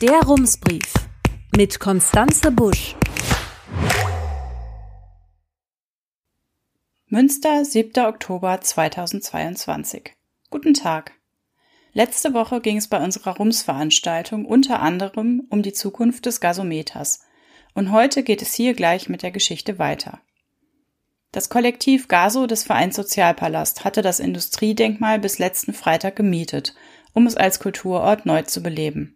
[0.00, 0.94] Der Rumsbrief
[1.54, 2.96] mit Konstanze Busch.
[7.08, 8.06] Münster, 7.
[8.06, 10.14] Oktober 2022.
[10.48, 11.12] Guten Tag.
[11.92, 17.20] Letzte Woche ging es bei unserer Rums-Veranstaltung unter anderem um die Zukunft des Gasometers.
[17.74, 20.22] Und heute geht es hier gleich mit der Geschichte weiter.
[21.30, 26.74] Das Kollektiv Gaso des Vereins Sozialpalast hatte das Industriedenkmal bis letzten Freitag gemietet,
[27.12, 29.14] um es als Kulturort neu zu beleben.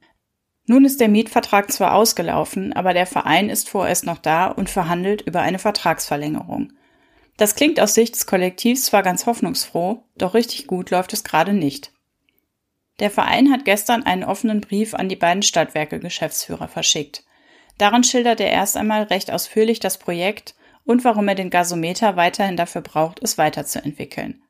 [0.66, 5.22] Nun ist der Mietvertrag zwar ausgelaufen, aber der Verein ist vorerst noch da und verhandelt
[5.22, 6.72] über eine Vertragsverlängerung.
[7.36, 11.52] Das klingt aus Sicht des Kollektivs zwar ganz hoffnungsfroh, doch richtig gut läuft es gerade
[11.52, 11.92] nicht.
[13.00, 17.24] Der Verein hat gestern einen offenen Brief an die beiden Stadtwerke Geschäftsführer verschickt.
[17.76, 22.56] Darin schildert er erst einmal recht ausführlich das Projekt und warum er den Gasometer weiterhin
[22.56, 24.42] dafür braucht, es weiterzuentwickeln.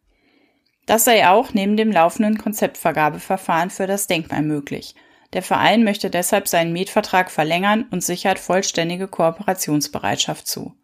[0.84, 4.94] Das sei auch neben dem laufenden Konzeptvergabeverfahren für das Denkmal möglich.
[5.34, 10.74] Der Verein möchte deshalb seinen Mietvertrag verlängern und sichert vollständige Kooperationsbereitschaft zu.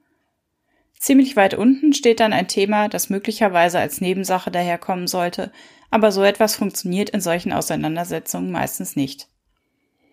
[0.98, 5.50] Ziemlich weit unten steht dann ein Thema, das möglicherweise als Nebensache daherkommen sollte,
[5.90, 9.28] aber so etwas funktioniert in solchen Auseinandersetzungen meistens nicht.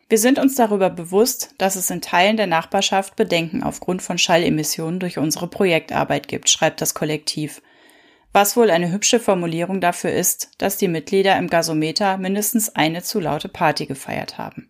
[0.07, 5.01] Wir sind uns darüber bewusst, dass es in Teilen der Nachbarschaft Bedenken aufgrund von Schallemissionen
[5.01, 7.61] durch unsere Projektarbeit gibt, schreibt das Kollektiv.
[8.33, 13.19] Was wohl eine hübsche Formulierung dafür ist, dass die Mitglieder im Gasometer mindestens eine zu
[13.19, 14.69] laute Party gefeiert haben.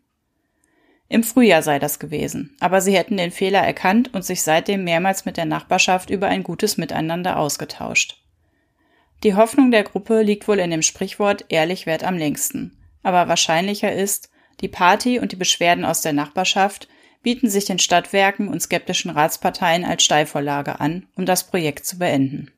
[1.09, 5.25] Im Frühjahr sei das gewesen, aber sie hätten den Fehler erkannt und sich seitdem mehrmals
[5.25, 8.21] mit der Nachbarschaft über ein gutes Miteinander ausgetauscht.
[9.23, 13.91] Die Hoffnung der Gruppe liegt wohl in dem Sprichwort ehrlich wert am längsten, aber wahrscheinlicher
[13.91, 16.87] ist, die Party und die Beschwerden aus der Nachbarschaft
[17.23, 22.51] bieten sich den Stadtwerken und skeptischen Ratsparteien als Steilvorlage an, um das Projekt zu beenden.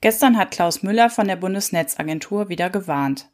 [0.00, 3.30] Gestern hat Klaus Müller von der Bundesnetzagentur wieder gewarnt.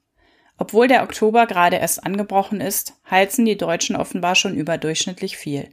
[0.57, 5.69] Obwohl der Oktober gerade erst angebrochen ist, heizen die Deutschen offenbar schon überdurchschnittlich viel.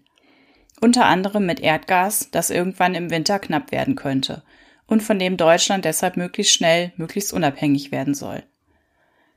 [0.81, 4.44] Unter anderem mit Erdgas, das irgendwann im Winter knapp werden könnte
[4.88, 8.44] und von dem Deutschland deshalb möglichst schnell, möglichst unabhängig werden soll.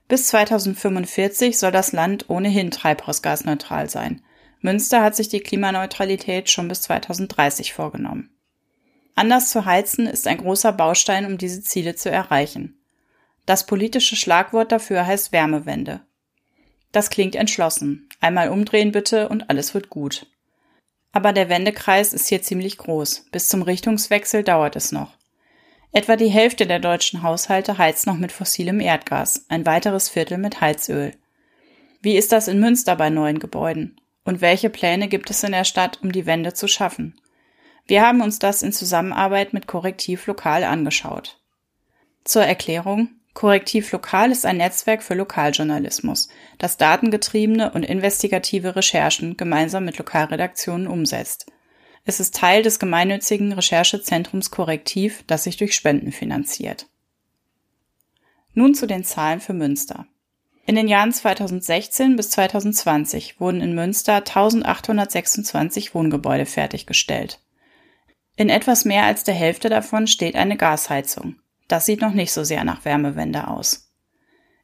[0.09, 4.23] Bis 2045 soll das Land ohnehin treibhausgasneutral sein.
[4.61, 8.34] Münster hat sich die Klimaneutralität schon bis 2030 vorgenommen.
[9.15, 12.79] Anders zu heizen ist ein großer Baustein, um diese Ziele zu erreichen.
[13.47, 16.01] Das politische Schlagwort dafür heißt Wärmewende.
[16.93, 18.09] Das klingt entschlossen.
[18.21, 20.27] Einmal umdrehen bitte und alles wird gut.
[21.13, 23.27] Aber der Wendekreis ist hier ziemlich groß.
[23.31, 25.17] Bis zum Richtungswechsel dauert es noch.
[25.93, 30.61] Etwa die Hälfte der deutschen Haushalte heizt noch mit fossilem Erdgas, ein weiteres Viertel mit
[30.61, 31.13] Heizöl.
[32.01, 34.01] Wie ist das in Münster bei neuen Gebäuden?
[34.25, 37.15] Und welche Pläne gibt es in der Stadt, um die Wende zu schaffen?
[37.87, 41.39] Wir haben uns das in Zusammenarbeit mit Korrektiv Lokal angeschaut.
[42.25, 43.11] Zur Erklärung.
[43.34, 46.28] Korrektiv Lokal ist ein Netzwerk für Lokaljournalismus,
[46.59, 51.47] das datengetriebene und investigative Recherchen gemeinsam mit Lokalredaktionen umsetzt.
[52.05, 56.87] Es ist Teil des gemeinnützigen Recherchezentrums Korrektiv, das sich durch Spenden finanziert.
[58.53, 60.06] Nun zu den Zahlen für Münster.
[60.65, 67.41] In den Jahren 2016 bis 2020 wurden in Münster 1826 Wohngebäude fertiggestellt.
[68.37, 71.37] In etwas mehr als der Hälfte davon steht eine Gasheizung.
[71.69, 73.93] Das sieht noch nicht so sehr nach Wärmewende aus.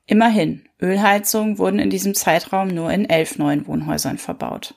[0.06, 4.75] Immerhin, Ölheizungen wurden in diesem Zeitraum nur in elf neuen Wohnhäusern verbaut.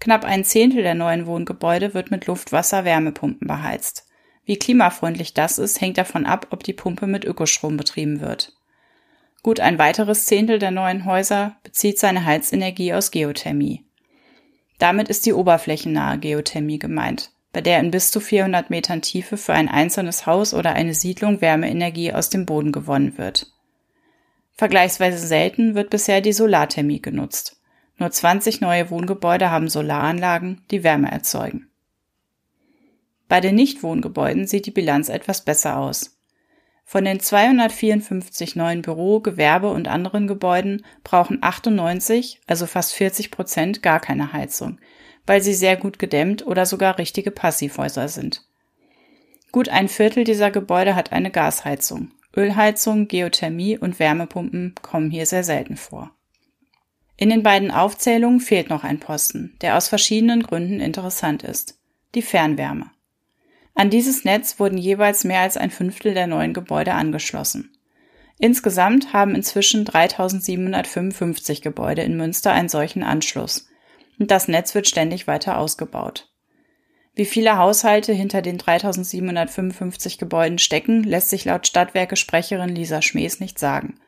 [0.00, 4.06] Knapp ein Zehntel der neuen Wohngebäude wird mit Luft-Wasser-Wärmepumpen beheizt.
[4.44, 8.52] Wie klimafreundlich das ist, hängt davon ab, ob die Pumpe mit Ökostrom betrieben wird.
[9.42, 13.84] Gut ein weiteres Zehntel der neuen Häuser bezieht seine Heizenergie aus Geothermie.
[14.78, 19.54] Damit ist die oberflächennahe Geothermie gemeint, bei der in bis zu 400 Metern Tiefe für
[19.54, 23.50] ein einzelnes Haus oder eine Siedlung Wärmeenergie aus dem Boden gewonnen wird.
[24.52, 27.58] Vergleichsweise selten wird bisher die Solarthermie genutzt.
[27.96, 31.70] Nur 20 neue Wohngebäude haben Solaranlagen, die Wärme erzeugen.
[33.26, 36.18] Bei den Nichtwohngebäuden sieht die Bilanz etwas besser aus.
[36.84, 43.82] Von den 254 neuen Büro-, Gewerbe- und anderen Gebäuden brauchen 98, also fast 40 Prozent,
[43.82, 44.78] gar keine Heizung,
[45.26, 48.42] weil sie sehr gut gedämmt oder sogar richtige Passivhäuser sind.
[49.52, 52.10] Gut ein Viertel dieser Gebäude hat eine Gasheizung.
[52.36, 56.10] Ölheizung, Geothermie und Wärmepumpen kommen hier sehr selten vor.
[57.16, 61.78] In den beiden Aufzählungen fehlt noch ein Posten, der aus verschiedenen Gründen interessant ist.
[62.14, 62.90] Die Fernwärme.
[63.74, 67.76] An dieses Netz wurden jeweils mehr als ein Fünftel der neuen Gebäude angeschlossen.
[68.38, 73.68] Insgesamt haben inzwischen 3755 Gebäude in Münster einen solchen Anschluss.
[74.18, 76.28] Und das Netz wird ständig weiter ausgebaut.
[77.14, 83.40] Wie viele Haushalte hinter den 3755 Gebäuden stecken, lässt sich laut Stadtwerke Sprecherin Lisa Schmees
[83.40, 83.98] nicht sagen.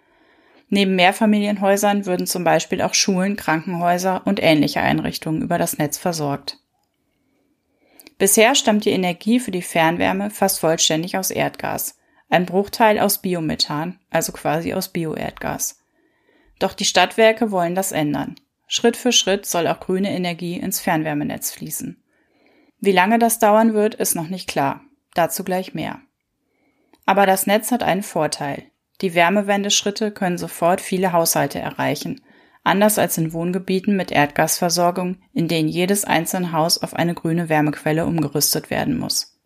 [0.68, 6.58] Neben Mehrfamilienhäusern würden zum Beispiel auch Schulen, Krankenhäuser und ähnliche Einrichtungen über das Netz versorgt.
[8.18, 11.96] Bisher stammt die Energie für die Fernwärme fast vollständig aus Erdgas,
[12.28, 15.80] ein Bruchteil aus Biomethan, also quasi aus Bioerdgas.
[16.58, 18.34] Doch die Stadtwerke wollen das ändern.
[18.68, 22.02] Schritt für Schritt soll auch grüne Energie ins Fernwärmenetz fließen.
[22.80, 24.82] Wie lange das dauern wird, ist noch nicht klar.
[25.14, 26.00] Dazu gleich mehr.
[27.06, 28.64] Aber das Netz hat einen Vorteil.
[29.00, 32.20] Die Wärmewendeschritte können sofort viele Haushalte erreichen,
[32.62, 38.04] anders als in Wohngebieten mit Erdgasversorgung, in denen jedes einzelne Haus auf eine grüne Wärmequelle
[38.04, 39.40] umgerüstet werden muss.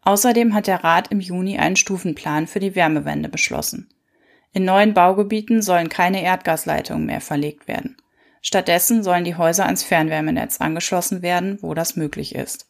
[0.00, 3.90] Außerdem hat der Rat im Juni einen Stufenplan für die Wärmewende beschlossen.
[4.52, 7.96] In neuen Baugebieten sollen keine Erdgasleitungen mehr verlegt werden.
[8.42, 12.66] Stattdessen sollen die Häuser ans Fernwärmenetz angeschlossen werden, wo das möglich ist.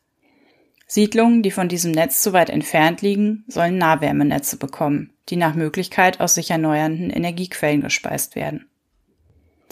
[0.87, 6.21] Siedlungen, die von diesem Netz zu weit entfernt liegen, sollen Nahwärmenetze bekommen, die nach Möglichkeit
[6.21, 8.69] aus sich erneuernden Energiequellen gespeist werden.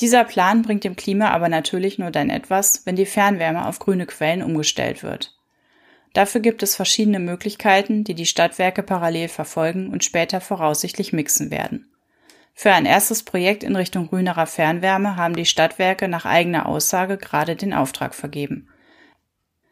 [0.00, 4.06] Dieser Plan bringt dem Klima aber natürlich nur dann etwas, wenn die Fernwärme auf grüne
[4.06, 5.36] Quellen umgestellt wird.
[6.14, 11.89] Dafür gibt es verschiedene Möglichkeiten, die die Stadtwerke parallel verfolgen und später voraussichtlich mixen werden.
[12.54, 17.56] Für ein erstes Projekt in Richtung grünerer Fernwärme haben die Stadtwerke nach eigener Aussage gerade
[17.56, 18.68] den Auftrag vergeben.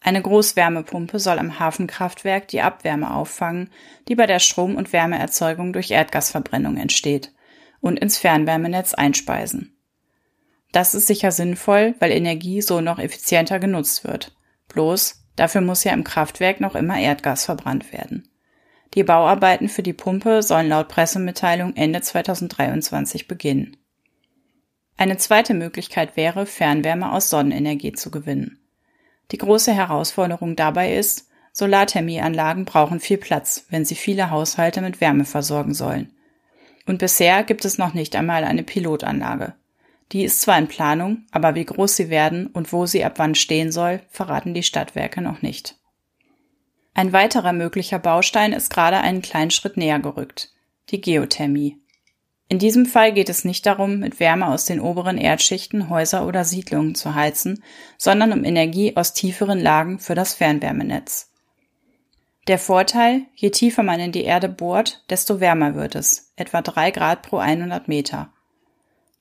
[0.01, 3.71] Eine Großwärmepumpe soll am Hafenkraftwerk die Abwärme auffangen,
[4.07, 7.33] die bei der Strom- und Wärmeerzeugung durch Erdgasverbrennung entsteht,
[7.81, 9.77] und ins Fernwärmenetz einspeisen.
[10.73, 14.37] Das ist sicher sinnvoll, weil Energie so noch effizienter genutzt wird.
[14.69, 18.28] Bloß, dafür muss ja im Kraftwerk noch immer Erdgas verbrannt werden.
[18.99, 23.77] Die Bauarbeiten für die Pumpe sollen laut Pressemitteilung Ende 2023 beginnen.
[24.97, 28.59] Eine zweite Möglichkeit wäre, Fernwärme aus Sonnenenergie zu gewinnen.
[29.31, 35.25] Die große Herausforderung dabei ist, Solarthermieanlagen brauchen viel Platz, wenn sie viele Haushalte mit Wärme
[35.25, 36.13] versorgen sollen.
[36.85, 39.55] Und bisher gibt es noch nicht einmal eine Pilotanlage.
[40.11, 43.37] Die ist zwar in Planung, aber wie groß sie werden und wo sie ab wann
[43.37, 45.78] stehen soll, verraten die Stadtwerke noch nicht.
[46.99, 50.51] Ein weiterer möglicher Baustein ist gerade einen kleinen Schritt näher gerückt,
[50.91, 51.79] die Geothermie.
[52.49, 56.45] In diesem Fall geht es nicht darum, mit Wärme aus den oberen Erdschichten Häuser oder
[56.45, 57.63] Siedlungen zu heizen,
[57.99, 61.31] sondern um Energie aus tieferen Lagen für das Fernwärmenetz.
[62.49, 66.91] Der Vorteil, je tiefer man in die Erde bohrt, desto wärmer wird es, etwa drei
[66.91, 68.33] Grad pro 100 Meter.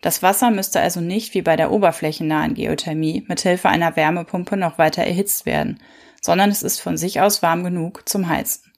[0.02, 4.80] Das Wasser müsste also nicht wie bei der oberflächennahen Geothermie mit Hilfe einer Wärmepumpe noch
[4.80, 5.80] weiter erhitzt werden,
[6.22, 8.72] sondern es ist von sich aus warm genug zum Heizen.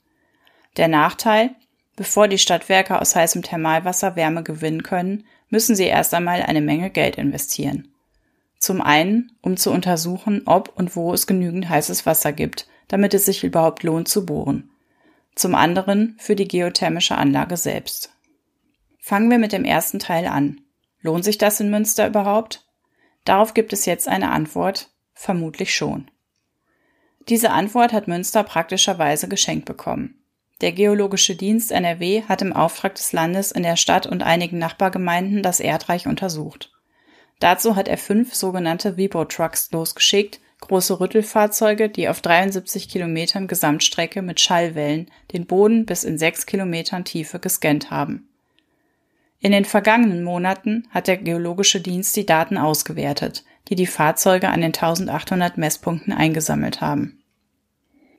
[0.77, 1.55] Der Nachteil,
[1.99, 6.89] Bevor die Stadtwerke aus heißem Thermalwasser Wärme gewinnen können, müssen sie erst einmal eine Menge
[6.91, 7.93] Geld investieren.
[8.57, 13.25] Zum einen, um zu untersuchen, ob und wo es genügend heißes Wasser gibt, damit es
[13.25, 14.69] sich überhaupt lohnt zu bohren.
[15.35, 18.13] Zum anderen für die geothermische Anlage selbst.
[18.97, 20.61] Fangen wir mit dem ersten Teil an.
[21.01, 22.65] Lohnt sich das in Münster überhaupt?
[23.25, 26.09] Darauf gibt es jetzt eine Antwort, vermutlich schon.
[27.29, 30.15] Diese Antwort hat Münster praktischerweise geschenkt bekommen.
[30.61, 35.43] Der Geologische Dienst NRW hat im Auftrag des Landes in der Stadt und einigen Nachbargemeinden
[35.43, 36.71] das Erdreich untersucht.
[37.39, 44.41] Dazu hat er fünf sogenannte Vibro-Trucks losgeschickt, große Rüttelfahrzeuge, die auf 73 Kilometern Gesamtstrecke mit
[44.41, 48.27] Schallwellen den Boden bis in sechs Kilometern Tiefe gescannt haben.
[49.39, 54.59] In den vergangenen Monaten hat der Geologische Dienst die Daten ausgewertet, die die Fahrzeuge an
[54.59, 57.18] den 1800 Messpunkten eingesammelt haben.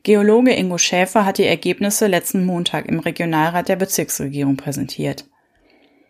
[0.03, 5.27] Geologe Ingo Schäfer hat die Ergebnisse letzten Montag im Regionalrat der Bezirksregierung präsentiert.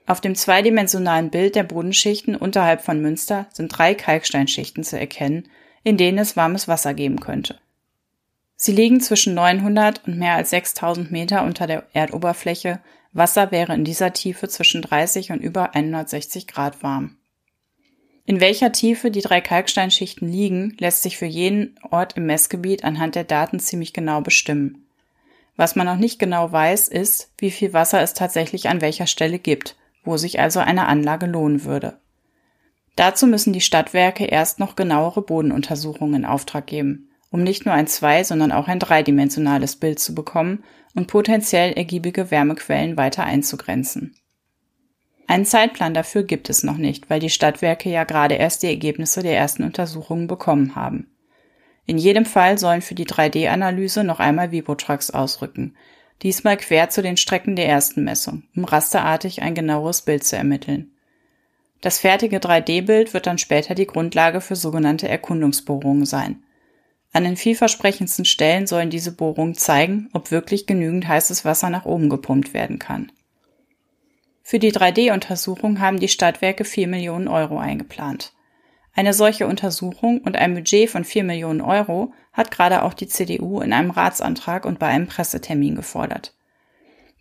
[0.07, 5.49] Auf dem zweidimensionalen Bild der Bodenschichten unterhalb von Münster sind drei Kalksteinschichten zu erkennen,
[5.83, 7.59] in denen es warmes Wasser geben könnte.
[8.55, 12.81] Sie liegen zwischen 900 und mehr als 6000 Meter unter der Erdoberfläche.
[13.13, 17.17] Wasser wäre in dieser Tiefe zwischen 30 und über 160 Grad warm.
[18.31, 23.17] In welcher Tiefe die drei Kalksteinschichten liegen, lässt sich für jeden Ort im Messgebiet anhand
[23.17, 24.87] der Daten ziemlich genau bestimmen.
[25.57, 29.41] Was man noch nicht genau weiß, ist, wie viel Wasser es tatsächlich an welcher Stelle
[29.41, 31.99] gibt, wo sich also eine Anlage lohnen würde.
[32.95, 37.89] Dazu müssen die Stadtwerke erst noch genauere Bodenuntersuchungen in Auftrag geben, um nicht nur ein
[37.89, 40.63] zwei, sondern auch ein dreidimensionales Bild zu bekommen
[40.95, 44.15] und potenziell ergiebige Wärmequellen weiter einzugrenzen.
[45.31, 49.23] Einen Zeitplan dafür gibt es noch nicht, weil die Stadtwerke ja gerade erst die Ergebnisse
[49.23, 51.07] der ersten Untersuchungen bekommen haben.
[51.87, 55.77] In jedem Fall sollen für die 3D-Analyse noch einmal Vibotrucks ausrücken,
[56.23, 60.91] diesmal quer zu den Strecken der ersten Messung, um rasterartig ein genaueres Bild zu ermitteln.
[61.81, 66.43] Das fertige 3D-Bild wird dann später die Grundlage für sogenannte Erkundungsbohrungen sein.
[67.13, 72.09] An den vielversprechendsten Stellen sollen diese Bohrungen zeigen, ob wirklich genügend heißes Wasser nach oben
[72.09, 73.13] gepumpt werden kann.
[74.51, 78.33] Für die 3D-Untersuchung haben die Stadtwerke 4 Millionen Euro eingeplant.
[78.93, 83.61] Eine solche Untersuchung und ein Budget von 4 Millionen Euro hat gerade auch die CDU
[83.61, 86.35] in einem Ratsantrag und bei einem Pressetermin gefordert.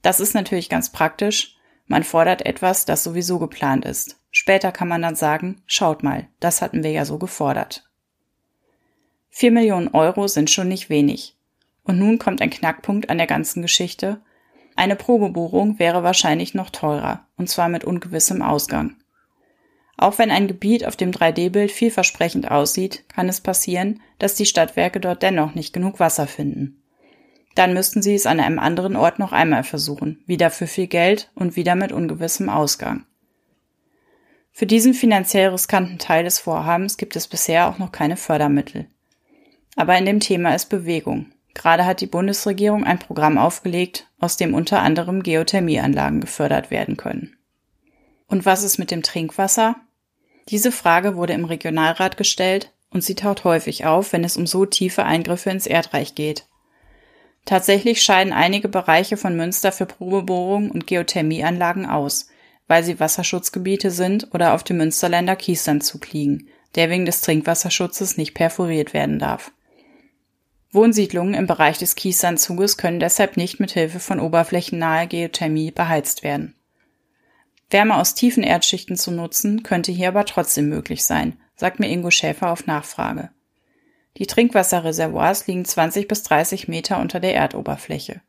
[0.02, 1.56] Das ist natürlich ganz praktisch.
[1.86, 4.20] Man fordert etwas, das sowieso geplant ist.
[4.32, 7.88] Später kann man dann sagen, schaut mal, das hatten wir ja so gefordert.
[9.30, 11.38] 4 Millionen Euro sind schon nicht wenig.
[11.84, 14.20] Und nun kommt ein Knackpunkt an der ganzen Geschichte,
[14.80, 18.96] eine Probebohrung wäre wahrscheinlich noch teurer, und zwar mit ungewissem Ausgang.
[19.98, 25.02] Auch wenn ein Gebiet auf dem 3D-Bild vielversprechend aussieht, kann es passieren, dass die Stadtwerke
[25.02, 26.82] dort dennoch nicht genug Wasser finden.
[27.56, 31.30] Dann müssten sie es an einem anderen Ort noch einmal versuchen, wieder für viel Geld
[31.36, 33.06] und wieder mit ungewissem Ausgang.
[34.54, 38.88] Für diesen finanziell riskanten Teil des Vorhabens gibt es bisher auch noch keine Fördermittel.
[39.76, 41.34] Aber in dem Thema ist Bewegung.
[41.60, 47.36] Gerade hat die Bundesregierung ein Programm aufgelegt, aus dem unter anderem Geothermieanlagen gefördert werden können.
[48.28, 49.76] Und was ist mit dem Trinkwasser?
[50.48, 54.66] Diese Frage wurde im Regionalrat gestellt und sie taucht häufig auf, wenn es um so
[54.66, 56.46] tiefe Eingriffe ins Erdreich geht.
[57.44, 62.30] Tatsächlich scheiden einige Bereiche von Münster für Probebohrungen und Geothermieanlagen aus,
[62.70, 68.34] weil sie Wasserschutzgebiete sind oder auf dem Münsterländer Kieslandzug liegen, der wegen des Trinkwasserschutzes nicht
[68.34, 69.52] perforiert werden darf.
[70.72, 76.56] Wohnsiedlungen im Bereich des Kiessandzuges können deshalb nicht mit Hilfe von oberflächennaher Geothermie beheizt werden.
[77.72, 82.12] Wärme aus tiefen Erdschichten zu nutzen, könnte hier aber trotzdem möglich sein, sagt mir Ingo
[82.12, 83.30] Schäfer auf Nachfrage.
[84.18, 88.22] Die Trinkwasserreservoirs liegen 20 bis 30 Meter unter der Erdoberfläche.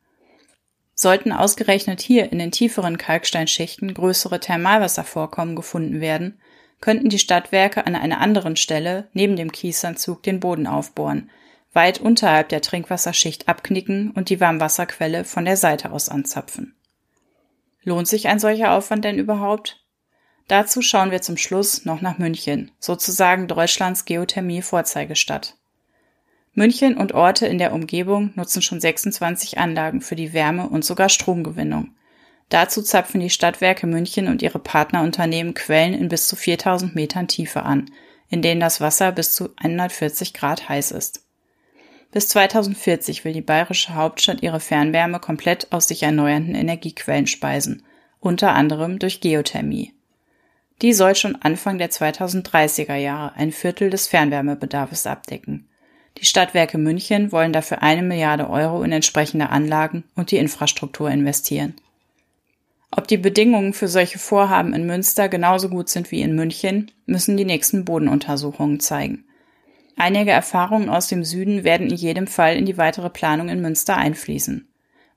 [0.93, 6.39] Sollten ausgerechnet hier in den tieferen Kalksteinschichten größere Thermalwasservorkommen gefunden werden,
[6.79, 11.29] könnten die Stadtwerke an einer anderen Stelle neben dem Kiessandzug den Boden aufbohren,
[11.73, 16.75] weit unterhalb der Trinkwasserschicht abknicken und die Warmwasserquelle von der Seite aus anzapfen.
[17.83, 19.83] Lohnt sich ein solcher Aufwand denn überhaupt?
[20.47, 25.55] Dazu schauen wir zum Schluss noch nach München, sozusagen Deutschlands Geothermie-Vorzeigestadt.
[26.53, 31.07] München und Orte in der Umgebung nutzen schon 26 Anlagen für die Wärme und sogar
[31.07, 31.95] Stromgewinnung.
[32.49, 37.63] Dazu zapfen die Stadtwerke München und ihre Partnerunternehmen Quellen in bis zu 4000 Metern Tiefe
[37.63, 37.89] an,
[38.27, 41.23] in denen das Wasser bis zu 140 Grad heiß ist.
[42.11, 47.83] Bis 2040 will die bayerische Hauptstadt ihre Fernwärme komplett aus sich erneuernden Energiequellen speisen,
[48.19, 49.93] unter anderem durch Geothermie.
[50.81, 55.67] Die soll schon Anfang der 2030er Jahre ein Viertel des Fernwärmebedarfs abdecken.
[56.17, 61.75] Die Stadtwerke München wollen dafür eine Milliarde Euro in entsprechende Anlagen und die Infrastruktur investieren.
[62.91, 67.37] Ob die Bedingungen für solche Vorhaben in Münster genauso gut sind wie in München, müssen
[67.37, 69.23] die nächsten Bodenuntersuchungen zeigen.
[70.01, 73.97] Einige Erfahrungen aus dem Süden werden in jedem Fall in die weitere Planung in Münster
[73.97, 74.67] einfließen.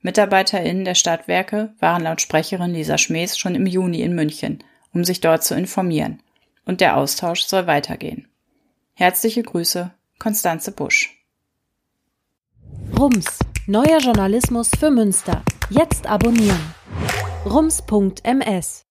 [0.03, 4.63] MitarbeiterInnen der Stadtwerke waren laut Sprecherin Lisa Schmees schon im Juni in München,
[4.93, 6.23] um sich dort zu informieren.
[6.67, 8.29] Und der Austausch soll weitergehen.
[8.93, 11.17] Herzliche Grüße, Konstanze Busch.
[12.99, 15.43] Rums, neuer Journalismus für Münster.
[15.71, 16.75] Jetzt abonnieren.
[17.47, 18.84] rums.ms